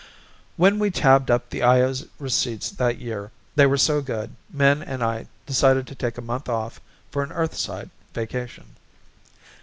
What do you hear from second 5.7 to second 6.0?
to